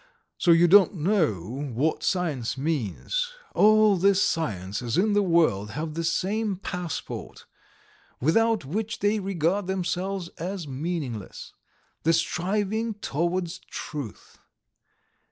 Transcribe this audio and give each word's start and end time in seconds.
So 0.39 0.49
you 0.49 0.67
don't 0.67 0.95
know 0.95 1.35
what 1.63 2.01
science 2.01 2.57
means. 2.57 3.31
All 3.53 3.97
the 3.97 4.15
sciences 4.15 4.97
in 4.97 5.13
the 5.13 5.21
world 5.21 5.69
have 5.69 5.93
the 5.93 6.03
same 6.03 6.55
passport, 6.55 7.45
without 8.19 8.65
which 8.65 8.97
they 8.97 9.19
regard 9.19 9.67
themselves 9.67 10.29
as 10.39 10.67
meaningless... 10.67 11.53
the 12.01 12.13
striving 12.13 12.95
towards 12.95 13.59
truth! 13.69 14.39